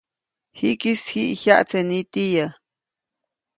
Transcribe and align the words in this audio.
Jikis 0.57 1.01
jiʼ 1.11 1.37
jyaʼtse 1.41 1.79
nitiyä. 1.87 2.45